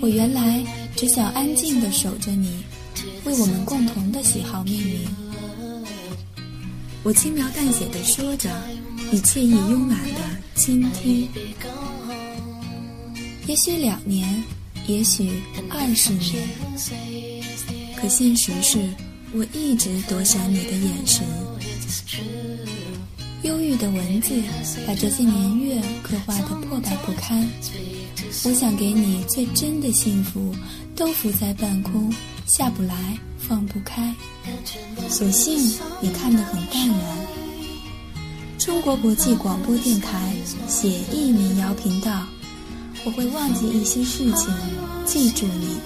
[0.00, 0.64] 我原来
[0.96, 2.64] 只想安静地守着你，
[3.24, 5.08] 为我们共同的喜好命名。
[7.02, 8.50] 我轻描淡写地说着，
[9.10, 10.20] 你惬意慵懒地
[10.54, 11.28] 倾听。
[13.46, 14.44] 也许两年，
[14.86, 15.30] 也许
[15.68, 16.48] 二十年，
[17.96, 18.78] 可现实是
[19.32, 21.26] 我一直躲闪你的眼神。
[23.42, 24.34] 忧郁的文字
[24.86, 27.48] 把这些年月刻画得破败不堪。
[28.44, 30.54] 我想给你最真的幸福，
[30.94, 32.12] 都浮在半空，
[32.46, 34.14] 下不来，放不开。
[35.08, 35.58] 所幸
[36.02, 36.98] 你看得很淡然。
[38.58, 40.34] 中国国际广播电台
[40.68, 42.26] 写意民谣频道，
[43.06, 44.52] 我会忘记一些事情，
[45.06, 45.78] 记住你。